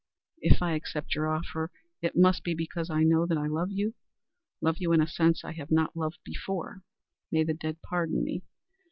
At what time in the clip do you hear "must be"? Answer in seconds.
2.17-2.55